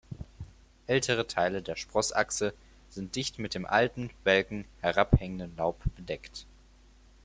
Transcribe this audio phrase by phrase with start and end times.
[0.87, 2.55] Ältere Teile der Sprossachse
[2.89, 6.47] sind dicht mit dem alten, welken, herabhängenden Laub bedeckt.